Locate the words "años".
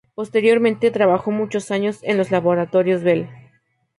1.69-1.99